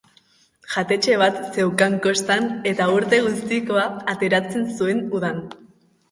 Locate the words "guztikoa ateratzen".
3.25-4.65